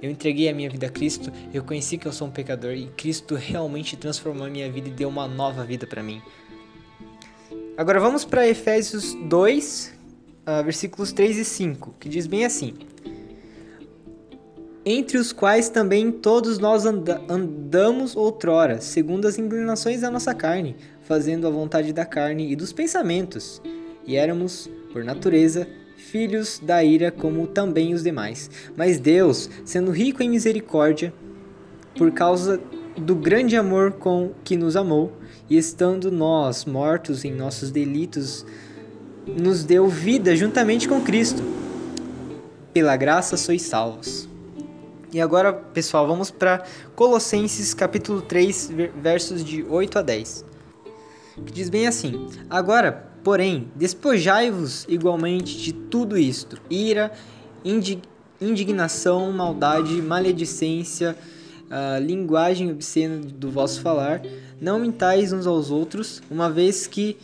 Eu 0.00 0.10
entreguei 0.10 0.48
a 0.48 0.54
minha 0.54 0.70
vida 0.70 0.86
a 0.86 0.90
Cristo, 0.90 1.32
eu 1.52 1.64
conheci 1.64 1.98
que 1.98 2.06
eu 2.06 2.12
sou 2.12 2.28
um 2.28 2.30
pecador 2.30 2.72
e 2.72 2.86
Cristo 2.96 3.34
realmente 3.34 3.96
transformou 3.96 4.46
a 4.46 4.50
minha 4.50 4.70
vida 4.70 4.88
e 4.88 4.92
deu 4.92 5.08
uma 5.08 5.26
nova 5.26 5.64
vida 5.64 5.86
para 5.86 6.02
mim. 6.02 6.22
Agora 7.76 7.98
vamos 7.98 8.24
para 8.24 8.46
Efésios 8.46 9.14
2, 9.28 9.94
uh, 10.46 10.64
versículos 10.64 11.12
3 11.12 11.38
e 11.38 11.44
5, 11.44 11.94
que 11.98 12.08
diz 12.08 12.26
bem 12.26 12.44
assim: 12.44 12.74
entre 14.90 15.18
os 15.18 15.32
quais 15.32 15.68
também 15.68 16.10
todos 16.10 16.58
nós 16.58 16.86
anda 16.86 17.20
andamos 17.28 18.16
outrora, 18.16 18.80
segundo 18.80 19.28
as 19.28 19.38
inclinações 19.38 20.00
da 20.00 20.10
nossa 20.10 20.34
carne, 20.34 20.76
fazendo 21.02 21.46
a 21.46 21.50
vontade 21.50 21.92
da 21.92 22.06
carne 22.06 22.50
e 22.50 22.56
dos 22.56 22.72
pensamentos. 22.72 23.60
E 24.06 24.16
éramos, 24.16 24.70
por 24.90 25.04
natureza, 25.04 25.68
filhos 26.08 26.60
da 26.62 26.82
ira 26.82 27.10
como 27.10 27.46
também 27.46 27.94
os 27.94 28.02
demais. 28.02 28.50
Mas 28.76 28.98
Deus, 28.98 29.48
sendo 29.64 29.90
rico 29.90 30.22
em 30.22 30.28
misericórdia, 30.28 31.12
por 31.96 32.10
causa 32.10 32.60
do 32.96 33.14
grande 33.14 33.56
amor 33.56 33.92
com 33.92 34.32
que 34.42 34.56
nos 34.56 34.76
amou, 34.76 35.12
e 35.48 35.56
estando 35.56 36.10
nós 36.10 36.64
mortos 36.64 37.24
em 37.24 37.32
nossos 37.32 37.70
delitos, 37.70 38.44
nos 39.26 39.64
deu 39.64 39.88
vida 39.88 40.34
juntamente 40.34 40.88
com 40.88 41.00
Cristo. 41.00 41.42
Pela 42.72 42.96
graça 42.96 43.36
sois 43.36 43.62
salvos. 43.62 44.28
E 45.12 45.20
agora, 45.20 45.52
pessoal, 45.52 46.06
vamos 46.06 46.30
para 46.30 46.64
Colossenses 46.94 47.72
capítulo 47.72 48.20
3, 48.20 48.70
versos 49.00 49.42
de 49.42 49.64
8 49.64 49.98
a 49.98 50.02
10. 50.02 50.44
Que 51.46 51.52
diz 51.52 51.70
bem 51.70 51.86
assim: 51.86 52.28
Agora, 52.50 53.07
porém, 53.22 53.68
despojai-vos 53.74 54.86
igualmente 54.88 55.56
de 55.58 55.72
tudo 55.72 56.16
isto: 56.16 56.60
ira, 56.70 57.12
indignação, 58.40 59.32
maldade, 59.32 60.00
maledicência, 60.00 61.16
uh, 61.68 62.02
linguagem 62.02 62.70
obscena 62.70 63.18
do 63.18 63.50
vosso 63.50 63.80
falar, 63.80 64.22
não 64.60 64.78
mintais 64.78 65.32
uns 65.32 65.46
aos 65.46 65.70
outros, 65.70 66.22
uma 66.30 66.50
vez 66.50 66.86
que 66.86 67.16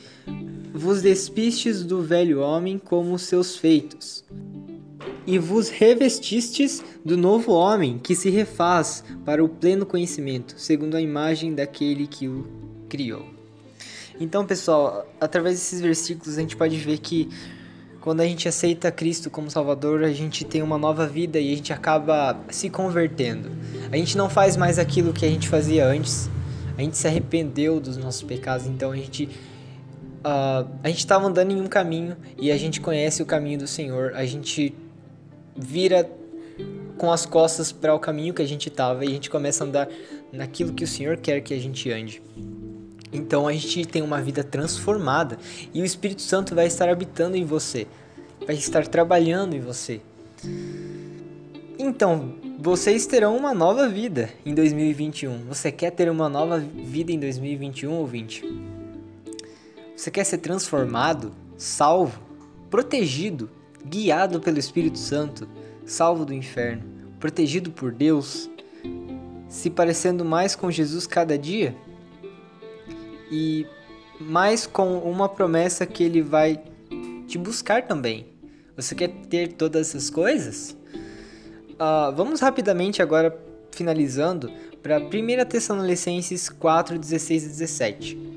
vos 0.73 1.03
despistes 1.03 1.85
do 1.85 2.03
velho 2.03 2.41
homem 2.41 2.79
como 2.79 3.19
seus 3.19 3.57
feitos, 3.57 4.25
e 5.27 5.39
vos 5.39 5.69
revestistes 5.69 6.83
do 7.05 7.17
novo 7.17 7.53
homem 7.53 7.99
que 7.99 8.15
se 8.15 8.29
refaz 8.29 9.05
para 9.25 9.43
o 9.43 9.49
pleno 9.49 9.87
conhecimento, 9.87 10.55
segundo 10.57 10.97
a 10.97 11.01
imagem 11.01 11.55
daquele 11.55 12.07
que 12.07 12.29
o 12.29 12.47
criou. 12.89 13.34
Então, 14.21 14.47
pessoal, 14.47 15.07
através 15.21 15.57
desses 15.57 15.81
versículos 15.81 16.39
a 16.39 16.41
gente 16.41 16.57
pode 16.57 16.77
ver 16.77 16.99
que 16.99 17.29
quando 18.01 18.21
a 18.21 18.27
gente 18.27 18.47
aceita 18.47 18.93
Cristo 18.93 19.31
como 19.31 19.51
Salvador, 19.51 20.05
a 20.05 20.13
gente 20.13 20.45
tem 20.45 20.63
uma 20.63 20.77
nova 20.77 21.07
vida 21.07 21.41
e 21.41 21.53
a 21.53 21.57
gente 21.57 21.73
acaba 21.73 22.39
se 22.51 22.69
convertendo. 22.69 23.51
A 23.91 23.97
gente 23.97 24.17
não 24.17 24.29
faz 24.29 24.57
mais 24.57 24.79
aquilo 24.79 25.13
que 25.13 25.25
a 25.25 25.29
gente 25.29 25.49
fazia 25.49 25.87
antes. 25.87 26.29
A 26.77 26.83
gente 26.83 26.99
se 26.99 27.07
arrependeu 27.07 27.81
dos 27.81 27.97
nossos 27.97 28.23
pecados, 28.23 28.67
então 28.67 28.91
a 28.91 28.97
gente 28.97 29.25
uh, 30.25 30.69
a 30.83 30.89
gente 30.89 30.99
estava 30.99 31.27
andando 31.27 31.53
em 31.53 31.61
um 31.61 31.67
caminho 31.67 32.17
e 32.39 32.51
a 32.51 32.57
gente 32.57 32.81
conhece 32.81 33.23
o 33.23 33.27
caminho 33.27 33.61
do 33.61 33.67
Senhor. 33.67 34.13
A 34.15 34.27
gente 34.27 34.75
vira 35.57 36.09
com 36.99 37.11
as 37.11 37.25
costas 37.25 37.73
para 37.73 37.95
o 37.95 37.99
caminho 37.99 38.35
que 38.35 38.43
a 38.43 38.47
gente 38.47 38.69
estava 38.69 39.05
e 39.05 39.09
a 39.09 39.13
gente 39.13 39.31
começa 39.31 39.65
a 39.65 39.67
andar 39.67 39.89
naquilo 40.33 40.73
que 40.73 40.85
o 40.85 40.87
Senhor 40.87 41.17
quer 41.17 41.41
que 41.41 41.55
a 41.55 41.59
gente 41.59 41.91
ande. 41.91 42.23
Então 43.15 43.47
a 43.47 43.53
gente 43.53 43.87
tem 43.87 44.03
uma 44.03 44.21
vida 44.21 44.43
transformada 44.43 45.39
e 45.73 45.81
o 45.81 45.85
Espírito 45.85 46.21
Santo 46.21 46.53
vai 46.53 46.67
estar 46.67 46.89
habitando 46.89 47.37
em 47.37 47.45
você, 47.45 47.87
vai 48.45 48.57
estar 48.57 48.87
trabalhando 48.89 49.55
em 49.55 49.61
você. 49.61 50.01
Então, 51.79 52.35
vocês 52.59 53.07
terão 53.07 53.37
uma 53.37 53.55
nova 53.55 53.89
vida 53.89 54.31
em 54.45 54.53
2021. 54.53 55.45
Você 55.47 55.71
quer 55.71 55.91
ter 55.91 56.11
uma 56.11 56.29
nova 56.29 56.59
vida 56.59 57.13
em 57.13 57.19
2021, 57.19 57.93
ouvinte? 57.93 58.43
Você 59.97 60.11
quer 60.11 60.25
ser 60.25 60.39
transformado, 60.39 61.33
salvo, 61.57 62.21
protegido, 62.69 63.49
guiado 63.87 64.41
pelo 64.41 64.59
Espírito 64.59 64.99
Santo, 64.99 65.49
salvo 65.87 66.25
do 66.25 66.35
inferno, 66.35 66.83
protegido 67.21 67.71
por 67.71 67.93
Deus, 67.93 68.51
se 69.49 69.71
parecendo 69.71 70.25
mais 70.25 70.57
com 70.57 70.71
Jesus 70.71 71.07
cada 71.07 71.39
dia? 71.39 71.77
E 73.31 73.67
mais 74.21 74.67
com 74.67 74.99
uma 74.99 75.29
promessa 75.29 75.87
que 75.87 76.03
ele 76.03 76.23
vai 76.23 76.63
te 77.27 77.39
buscar 77.39 77.87
também. 77.87 78.27
Você 78.77 78.95
quer 78.95 79.09
ter 79.09 79.53
todas 79.53 79.89
essas 79.89 80.11
coisas? 80.11 80.77
Uh, 81.75 82.15
vamos 82.15 82.41
rapidamente 82.41 83.03
agora 83.03 83.37
finalizando 83.71 84.51
para 84.83 84.99
1 84.99 85.45
Tessalonicenses 85.49 86.49
4, 86.49 86.99
16 86.99 87.45
e 87.45 87.49
17. 87.49 88.34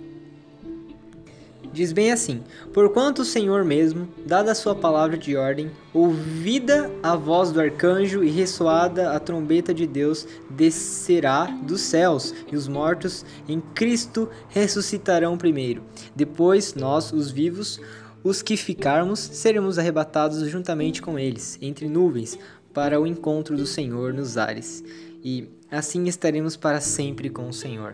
Diz 1.78 1.94
bem 1.94 2.12
assim: 2.12 2.42
Porquanto 2.74 3.22
o 3.22 3.26
Senhor 3.26 3.64
mesmo, 3.64 4.10
dada 4.26 4.52
a 4.52 4.56
sua 4.56 4.74
palavra 4.74 5.16
de 5.16 5.36
ordem, 5.36 5.70
ouvida 5.94 6.92
a 7.04 7.16
voz 7.16 7.52
do 7.52 7.62
arcanjo 7.62 8.24
e 8.24 8.32
ressoada 8.32 9.12
a 9.12 9.20
trombeta 9.20 9.76
de 9.76 9.86
Deus, 9.86 10.28
descerá 10.50 11.46
dos 11.46 11.82
céus, 11.82 12.34
e 12.52 12.56
os 12.56 12.68
mortos 12.68 13.24
em 13.48 13.62
Cristo 13.62 14.28
ressuscitarão 14.50 15.38
primeiro. 15.38 15.84
Depois, 16.16 16.74
nós, 16.74 17.14
os 17.14 17.30
vivos, 17.30 17.80
os 18.24 18.42
que 18.42 18.58
ficarmos, 18.58 19.20
seremos 19.20 19.78
arrebatados 19.78 20.40
juntamente 20.50 21.00
com 21.00 21.20
eles, 21.20 21.60
entre 21.62 21.88
nuvens, 21.88 22.40
para 22.74 23.00
o 23.00 23.06
encontro 23.06 23.56
do 23.56 23.68
Senhor 23.68 24.16
nos 24.16 24.36
ares. 24.36 24.84
E 25.24 25.48
assim 25.70 26.08
estaremos 26.08 26.58
para 26.58 26.82
sempre 26.82 27.30
com 27.30 27.48
o 27.48 27.54
Senhor. 27.54 27.94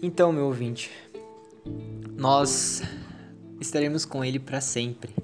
Então, 0.00 0.30
meu 0.30 0.44
ouvinte, 0.44 0.90
nós 2.16 2.82
estaremos 3.60 4.04
com 4.04 4.24
Ele 4.24 4.38
para 4.38 4.60
sempre. 4.60 5.14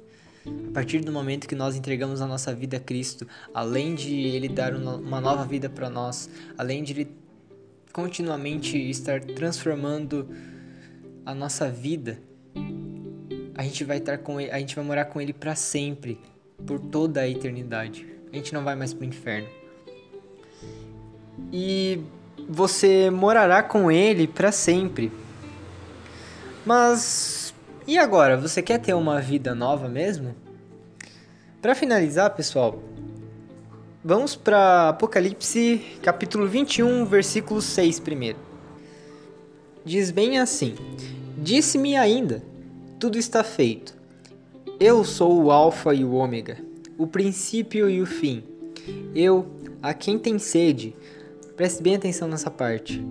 A 0.68 0.72
partir 0.72 1.00
do 1.00 1.12
momento 1.12 1.48
que 1.48 1.54
nós 1.54 1.76
entregamos 1.76 2.20
a 2.20 2.26
nossa 2.26 2.54
vida 2.54 2.76
a 2.76 2.80
Cristo, 2.80 3.26
além 3.52 3.94
de 3.94 4.14
Ele 4.14 4.48
dar 4.48 4.74
uma 4.74 5.20
nova 5.20 5.44
vida 5.44 5.68
para 5.68 5.90
nós, 5.90 6.30
além 6.56 6.82
de 6.82 6.92
Ele 6.92 7.08
continuamente 7.92 8.78
estar 8.90 9.20
transformando 9.20 10.28
a 11.24 11.34
nossa 11.34 11.68
vida, 11.68 12.18
a 13.54 13.62
gente 13.62 13.84
vai 13.84 13.98
estar 13.98 14.18
com 14.18 14.40
ele, 14.40 14.50
a 14.50 14.58
gente 14.58 14.74
vai 14.74 14.84
morar 14.84 15.04
com 15.06 15.20
Ele 15.20 15.32
para 15.32 15.54
sempre, 15.54 16.18
por 16.66 16.80
toda 16.80 17.20
a 17.20 17.28
eternidade. 17.28 18.06
A 18.32 18.36
gente 18.36 18.54
não 18.54 18.64
vai 18.64 18.74
mais 18.74 18.94
para 18.94 19.04
o 19.04 19.08
inferno. 19.08 19.48
E 21.52 22.00
você 22.48 23.10
morará 23.10 23.62
com 23.62 23.90
Ele 23.90 24.26
para 24.26 24.52
sempre. 24.52 25.12
Mas 26.64 27.54
e 27.86 27.98
agora? 27.98 28.36
Você 28.36 28.62
quer 28.62 28.78
ter 28.78 28.94
uma 28.94 29.20
vida 29.20 29.54
nova 29.54 29.88
mesmo? 29.88 30.34
Para 31.60 31.74
finalizar, 31.74 32.34
pessoal, 32.34 32.82
vamos 34.04 34.36
para 34.36 34.90
Apocalipse, 34.90 35.78
capítulo 36.02 36.46
21, 36.46 37.04
versículo 37.04 37.60
6 37.62 38.00
primeiro. 38.00 38.38
Diz 39.84 40.10
bem 40.10 40.38
assim: 40.38 40.74
Disse-me 41.38 41.96
ainda: 41.96 42.42
Tudo 42.98 43.18
está 43.18 43.42
feito. 43.42 43.98
Eu 44.78 45.04
sou 45.04 45.42
o 45.42 45.50
Alfa 45.50 45.94
e 45.94 46.04
o 46.04 46.12
Ômega, 46.12 46.58
o 46.96 47.06
princípio 47.06 47.88
e 47.88 48.00
o 48.00 48.06
fim. 48.06 48.44
Eu, 49.14 49.46
a 49.82 49.92
quem 49.92 50.18
tem 50.18 50.38
sede, 50.38 50.94
preste 51.56 51.82
bem 51.82 51.96
atenção 51.96 52.28
nessa 52.28 52.50
parte 52.50 53.02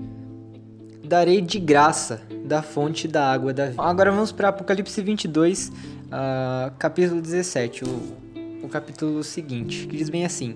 darei 1.10 1.42
de 1.42 1.60
graça 1.60 2.22
da 2.50 2.64
fonte 2.64 3.08
da 3.08 3.32
água 3.32 3.54
da 3.54 3.68
vida. 3.68 3.82
Agora 3.82 4.12
vamos 4.12 4.32
para 4.32 4.50
Apocalipse 4.50 5.00
22, 5.04 5.70
uh, 5.70 6.72
capítulo 6.80 7.22
17, 7.22 7.86
o, 7.86 8.18
o 8.64 8.68
capítulo 8.68 9.24
seguinte, 9.24 9.86
que 9.86 9.96
diz 9.96 10.10
bem 10.10 10.26
assim: 10.26 10.56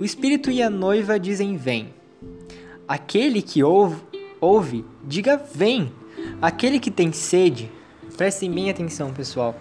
O 0.00 0.04
Espírito 0.04 0.50
e 0.50 0.60
a 0.60 0.68
noiva 0.68 1.18
dizem: 1.18 1.56
Vem. 1.56 1.94
Aquele 2.88 3.40
que 3.40 3.62
ouve, 3.62 4.02
ouve 4.40 4.84
diga: 5.04 5.40
Vem. 5.54 5.92
Aquele 6.42 6.80
que 6.80 6.90
tem 6.90 7.12
sede, 7.12 7.70
prestem 8.16 8.50
bem 8.50 8.68
atenção, 8.68 9.12
pessoal. 9.12 9.54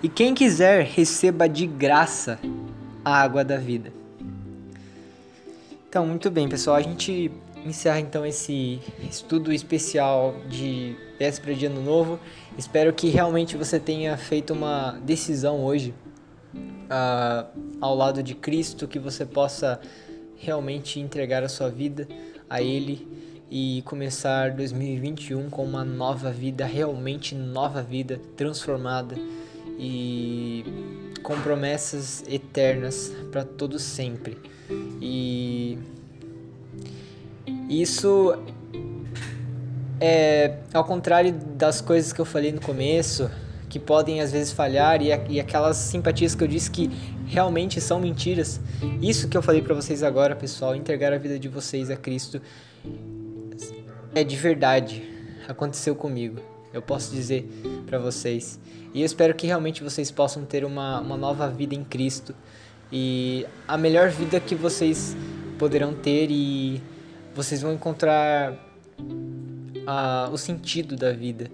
E 0.00 0.08
quem 0.08 0.32
quiser, 0.32 0.84
receba 0.84 1.48
de 1.48 1.66
graça 1.66 2.38
a 3.04 3.20
água 3.20 3.44
da 3.44 3.56
vida. 3.56 3.92
Então, 5.88 6.06
muito 6.06 6.30
bem, 6.30 6.48
pessoal. 6.48 6.76
A 6.76 6.82
gente 6.82 7.32
encerra 7.64 8.00
então 8.00 8.24
esse 8.26 8.80
estudo 9.08 9.52
especial 9.52 10.34
de 10.48 10.96
véspera 11.18 11.54
de 11.54 11.66
ano 11.66 11.82
novo. 11.82 12.20
Espero 12.58 12.92
que 12.92 13.08
realmente 13.08 13.56
você 13.56 13.80
tenha 13.80 14.16
feito 14.16 14.52
uma 14.52 14.92
decisão 15.02 15.64
hoje 15.64 15.94
uh, 16.54 17.46
ao 17.80 17.94
lado 17.94 18.22
de 18.22 18.34
Cristo, 18.34 18.86
que 18.86 18.98
você 18.98 19.24
possa 19.24 19.80
realmente 20.36 21.00
entregar 21.00 21.42
a 21.42 21.48
sua 21.48 21.70
vida 21.70 22.06
a 22.48 22.60
Ele 22.60 23.08
e 23.50 23.82
começar 23.86 24.50
2021 24.50 25.48
com 25.48 25.64
uma 25.64 25.84
nova 25.84 26.30
vida, 26.30 26.66
realmente 26.66 27.34
nova 27.34 27.82
vida, 27.82 28.20
transformada 28.36 29.16
e 29.78 30.64
com 31.22 31.40
promessas 31.40 32.24
eternas 32.28 33.12
para 33.30 33.44
todo 33.44 33.78
sempre. 33.78 34.36
E 35.00 35.78
isso 37.80 38.36
é 40.00 40.58
ao 40.72 40.84
contrário 40.84 41.32
das 41.32 41.80
coisas 41.80 42.12
que 42.12 42.20
eu 42.20 42.24
falei 42.24 42.52
no 42.52 42.60
começo, 42.60 43.30
que 43.68 43.78
podem 43.78 44.20
às 44.20 44.30
vezes 44.30 44.52
falhar, 44.52 45.00
e, 45.02 45.08
e 45.28 45.40
aquelas 45.40 45.76
simpatias 45.76 46.34
que 46.34 46.44
eu 46.44 46.48
disse 46.48 46.70
que 46.70 46.90
realmente 47.26 47.80
são 47.80 47.98
mentiras. 47.98 48.60
Isso 49.00 49.28
que 49.28 49.36
eu 49.36 49.42
falei 49.42 49.62
para 49.62 49.74
vocês 49.74 50.02
agora, 50.02 50.36
pessoal, 50.36 50.76
entregar 50.76 51.12
a 51.12 51.18
vida 51.18 51.38
de 51.38 51.48
vocês 51.48 51.90
a 51.90 51.96
Cristo 51.96 52.40
é 54.14 54.22
de 54.22 54.36
verdade. 54.36 55.02
Aconteceu 55.48 55.94
comigo. 55.94 56.40
Eu 56.72 56.82
posso 56.82 57.12
dizer 57.12 57.48
para 57.86 57.98
vocês. 57.98 58.58
E 58.92 59.00
eu 59.00 59.06
espero 59.06 59.34
que 59.34 59.46
realmente 59.46 59.82
vocês 59.82 60.10
possam 60.10 60.44
ter 60.44 60.64
uma, 60.64 61.00
uma 61.00 61.16
nova 61.16 61.48
vida 61.48 61.74
em 61.74 61.84
Cristo. 61.84 62.34
E 62.92 63.46
a 63.66 63.76
melhor 63.76 64.08
vida 64.10 64.38
que 64.38 64.54
vocês 64.54 65.16
poderão 65.58 65.94
ter 65.94 66.28
e 66.30 66.82
vocês 67.34 67.60
vão 67.62 67.72
encontrar 67.72 68.54
a, 69.86 70.28
o 70.32 70.38
sentido 70.38 70.96
da 70.96 71.12
vida 71.12 71.50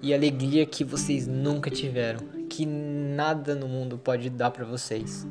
e 0.00 0.12
a 0.12 0.16
alegria 0.16 0.64
que 0.64 0.84
vocês 0.84 1.26
nunca 1.26 1.70
tiveram, 1.70 2.20
que 2.48 2.64
nada 2.64 3.54
no 3.54 3.68
mundo 3.68 3.98
pode 3.98 4.30
dar 4.30 4.50
para 4.50 4.64
vocês. 4.64 5.26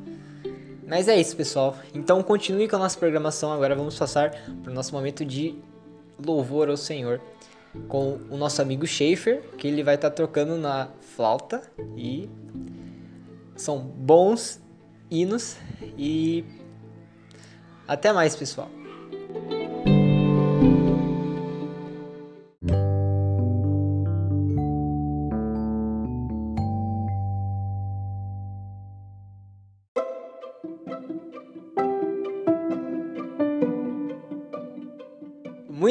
Mas 0.87 1.07
é 1.07 1.19
isso, 1.19 1.35
pessoal. 1.35 1.75
Então 1.93 2.23
continue 2.23 2.67
com 2.67 2.77
a 2.77 2.79
nossa 2.79 2.97
programação. 2.97 3.51
Agora 3.51 3.75
vamos 3.75 3.97
passar 3.97 4.31
para 4.63 4.71
o 4.71 4.73
nosso 4.73 4.93
momento 4.93 5.25
de 5.25 5.55
louvor 6.23 6.69
ao 6.69 6.77
Senhor 6.77 7.21
com 7.87 8.19
o 8.29 8.37
nosso 8.37 8.61
amigo 8.61 8.87
Schaefer, 8.87 9.41
que 9.57 9.67
ele 9.67 9.83
vai 9.83 9.95
estar 9.95 10.09
tá 10.09 10.15
trocando 10.15 10.57
na 10.57 10.89
flauta 11.01 11.61
e 11.95 12.29
são 13.55 13.79
bons 13.79 14.61
hinos 15.11 15.57
e 15.97 16.43
até 17.87 18.11
mais, 18.11 18.35
pessoal. 18.35 18.69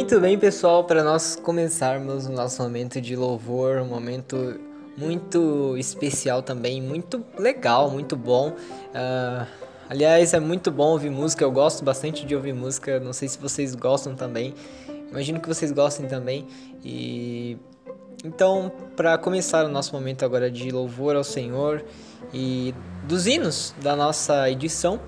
Muito 0.07 0.21
bem, 0.21 0.39
pessoal, 0.39 0.85
para 0.85 1.03
nós 1.03 1.35
começarmos 1.35 2.27
o 2.27 2.31
nosso 2.31 2.63
momento 2.63 3.01
de 3.01 3.17
louvor, 3.17 3.79
um 3.79 3.87
momento 3.87 4.55
muito 4.97 5.77
especial 5.77 6.45
também, 6.45 6.81
muito 6.81 7.25
legal, 7.37 7.91
muito 7.91 8.15
bom. 8.15 8.51
Uh, 8.51 9.47
aliás, 9.91 10.33
é 10.33 10.39
muito 10.39 10.71
bom 10.71 10.93
ouvir 10.93 11.11
música, 11.11 11.43
eu 11.43 11.51
gosto 11.51 11.85
bastante 11.85 12.25
de 12.25 12.37
ouvir 12.37 12.55
música, 12.55 13.01
não 13.01 13.13
sei 13.13 13.27
se 13.27 13.37
vocês 13.37 13.75
gostam 13.75 14.15
também, 14.15 14.55
imagino 15.11 15.41
que 15.41 15.49
vocês 15.49 15.73
gostem 15.73 16.07
também. 16.07 16.47
E 16.85 17.59
então, 18.25 18.71
para 18.95 19.19
começar 19.19 19.65
o 19.65 19.69
nosso 19.69 19.93
momento 19.93 20.25
agora 20.25 20.49
de 20.49 20.71
louvor 20.71 21.17
ao 21.17 21.25
Senhor 21.25 21.85
e 22.33 22.73
dos 23.09 23.27
hinos 23.27 23.75
da 23.83 23.97
nossa 23.97 24.49
edição, 24.49 25.01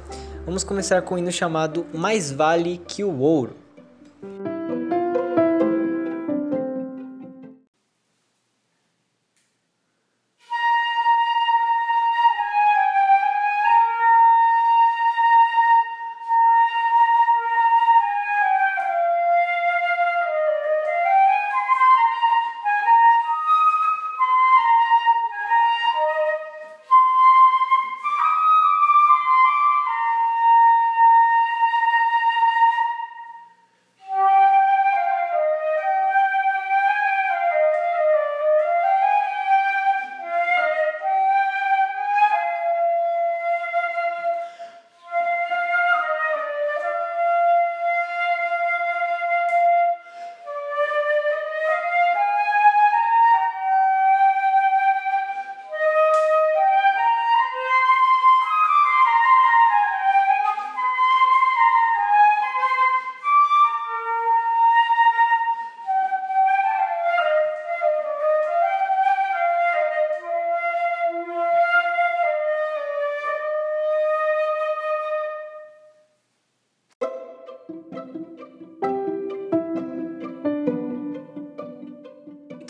vamos 0.45 0.65
começar 0.65 1.03
com 1.03 1.15
o 1.15 1.19
hino 1.19 1.31
chamado 1.31 1.87
Mais 1.95 2.33
Vale 2.33 2.79
que 2.79 3.05
o 3.05 3.17
Ouro. 3.21 3.55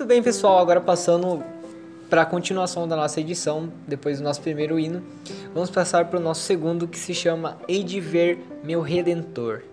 Bem, 0.08 0.22
pessoal, 0.22 0.58
agora 0.58 0.80
passando 0.80 1.44
para 2.08 2.22
a 2.22 2.24
continuação 2.26 2.88
da 2.88 2.96
nossa 2.96 3.20
edição, 3.20 3.70
depois 3.86 4.16
do 4.16 4.24
nosso 4.24 4.40
primeiro 4.40 4.78
hino, 4.78 5.02
vamos 5.52 5.68
passar 5.68 6.06
para 6.06 6.18
o 6.18 6.22
nosso 6.22 6.40
segundo 6.40 6.88
que 6.88 6.98
se 6.98 7.14
chama 7.14 7.58
Hei 7.68 7.84
de 7.84 8.00
Ver 8.00 8.38
Meu 8.64 8.80
Redentor. 8.80 9.64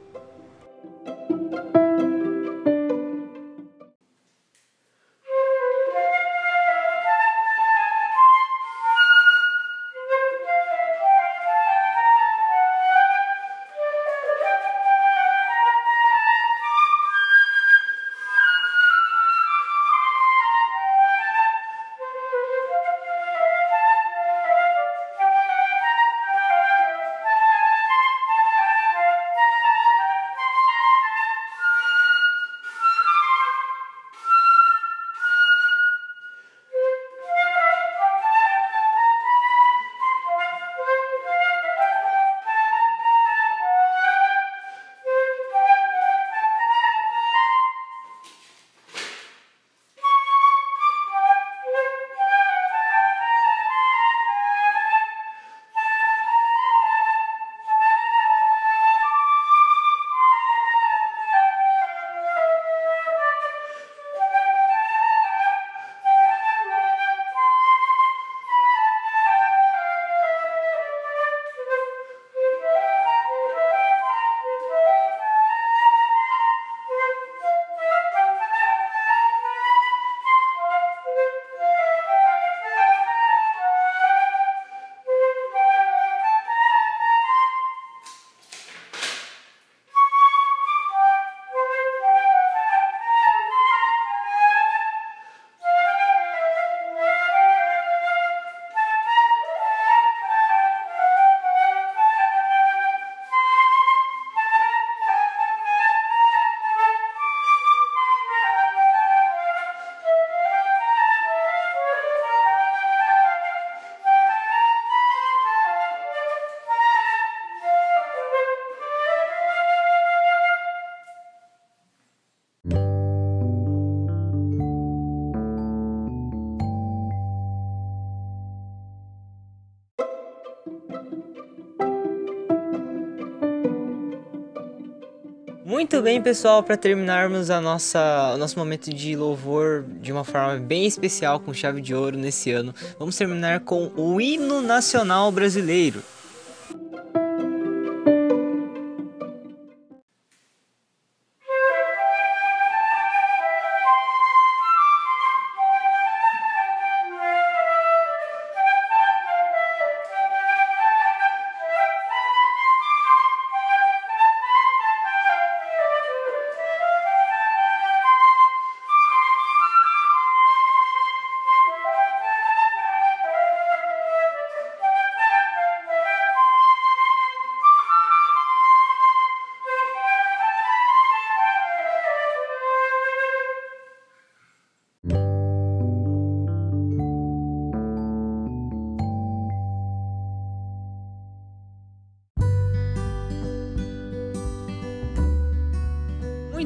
Bem, 136.05 136.21
pessoal, 136.21 136.61
para 136.61 136.77
terminarmos 136.77 137.49
a 137.49 137.59
nossa, 137.59 138.33
o 138.35 138.37
nosso 138.37 138.59
momento 138.59 138.93
de 138.93 139.15
louvor 139.15 139.83
de 139.99 140.11
uma 140.11 140.23
forma 140.23 140.55
bem 140.57 140.85
especial 140.85 141.39
com 141.39 141.51
chave 141.51 141.81
de 141.81 141.95
ouro 141.95 142.15
nesse 142.15 142.51
ano, 142.51 142.75
vamos 142.99 143.17
terminar 143.17 143.61
com 143.61 143.91
o 143.95 144.21
hino 144.21 144.61
nacional 144.61 145.31
brasileiro. 145.31 146.03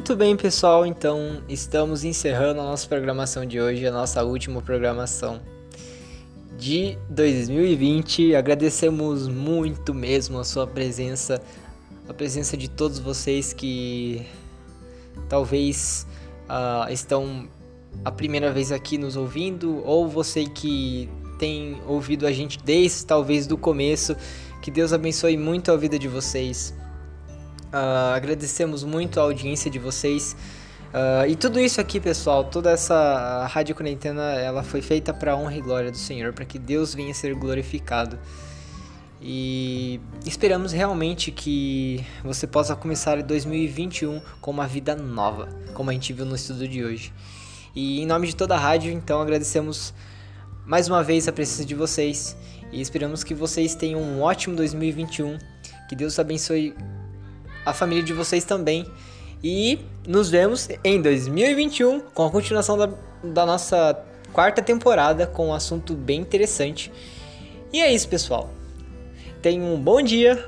Muito 0.00 0.16
bem, 0.16 0.34
pessoal, 0.34 0.86
então 0.86 1.42
estamos 1.46 2.04
encerrando 2.04 2.58
a 2.62 2.64
nossa 2.64 2.88
programação 2.88 3.44
de 3.44 3.60
hoje, 3.60 3.86
a 3.86 3.92
nossa 3.92 4.24
última 4.24 4.62
programação 4.62 5.42
de 6.58 6.96
2020. 7.10 8.34
Agradecemos 8.34 9.28
muito 9.28 9.92
mesmo 9.92 10.38
a 10.38 10.44
sua 10.44 10.66
presença, 10.66 11.38
a 12.08 12.14
presença 12.14 12.56
de 12.56 12.66
todos 12.66 12.98
vocês 12.98 13.52
que 13.52 14.26
talvez 15.28 16.06
uh, 16.48 16.90
estão 16.90 17.46
a 18.02 18.10
primeira 18.10 18.50
vez 18.50 18.72
aqui 18.72 18.96
nos 18.96 19.16
ouvindo, 19.16 19.82
ou 19.84 20.08
você 20.08 20.46
que 20.46 21.10
tem 21.38 21.78
ouvido 21.86 22.26
a 22.26 22.32
gente 22.32 22.58
desde 22.64 23.04
talvez 23.04 23.46
do 23.46 23.58
começo. 23.58 24.16
Que 24.62 24.70
Deus 24.70 24.94
abençoe 24.94 25.36
muito 25.36 25.70
a 25.70 25.76
vida 25.76 25.98
de 25.98 26.08
vocês. 26.08 26.79
Uh, 27.72 28.14
agradecemos 28.14 28.82
muito 28.82 29.20
a 29.20 29.22
audiência 29.22 29.70
de 29.70 29.78
vocês. 29.78 30.36
Uh, 30.92 31.28
e 31.28 31.36
tudo 31.36 31.60
isso 31.60 31.80
aqui, 31.80 32.00
pessoal, 32.00 32.42
toda 32.44 32.70
essa 32.70 33.46
Rádio 33.46 33.76
Quarentena, 33.76 34.32
ela 34.32 34.62
foi 34.64 34.82
feita 34.82 35.14
para 35.14 35.36
honra 35.36 35.56
e 35.56 35.60
glória 35.60 35.90
do 35.90 35.96
Senhor, 35.96 36.32
para 36.32 36.44
que 36.44 36.58
Deus 36.58 36.94
venha 36.94 37.14
ser 37.14 37.34
glorificado. 37.34 38.18
E 39.22 40.00
esperamos 40.26 40.72
realmente 40.72 41.30
que 41.30 42.04
você 42.24 42.46
possa 42.46 42.74
começar 42.74 43.22
2021 43.22 44.20
com 44.40 44.50
uma 44.50 44.66
vida 44.66 44.96
nova, 44.96 45.48
como 45.74 45.90
a 45.90 45.92
gente 45.92 46.12
viu 46.12 46.24
no 46.24 46.34
estudo 46.34 46.66
de 46.66 46.82
hoje. 46.82 47.12
E 47.74 48.00
em 48.00 48.06
nome 48.06 48.26
de 48.26 48.34
toda 48.34 48.56
a 48.56 48.58
rádio, 48.58 48.90
então 48.90 49.20
agradecemos 49.20 49.94
mais 50.66 50.88
uma 50.88 51.04
vez 51.04 51.28
a 51.28 51.32
presença 51.32 51.64
de 51.64 51.74
vocês 51.74 52.36
e 52.72 52.80
esperamos 52.80 53.22
que 53.22 53.34
vocês 53.34 53.74
tenham 53.74 54.00
um 54.00 54.22
ótimo 54.22 54.56
2021. 54.56 55.38
Que 55.88 55.94
Deus 55.94 56.18
abençoe 56.18 56.74
a 57.70 57.74
família 57.74 58.02
de 58.02 58.12
vocês 58.12 58.44
também. 58.44 58.86
E 59.42 59.78
nos 60.06 60.28
vemos 60.28 60.68
em 60.84 61.00
2021 61.00 62.00
com 62.14 62.26
a 62.26 62.30
continuação 62.30 62.76
da, 62.76 62.90
da 63.22 63.46
nossa 63.46 63.98
quarta 64.32 64.60
temporada 64.60 65.26
com 65.26 65.48
um 65.48 65.54
assunto 65.54 65.94
bem 65.94 66.20
interessante. 66.20 66.92
E 67.72 67.80
é 67.80 67.92
isso, 67.92 68.08
pessoal. 68.08 68.50
Tenham 69.40 69.74
um 69.74 69.80
bom 69.80 70.02
dia, 70.02 70.44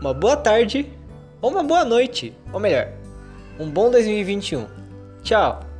uma 0.00 0.12
boa 0.12 0.36
tarde 0.36 0.92
ou 1.40 1.50
uma 1.50 1.62
boa 1.62 1.84
noite, 1.84 2.34
ou 2.52 2.60
melhor, 2.60 2.88
um 3.58 3.70
bom 3.70 3.90
2021. 3.90 4.66
Tchau! 5.22 5.73